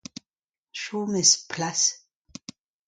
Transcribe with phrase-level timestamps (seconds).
[0.79, 1.81] Chom e'z plas!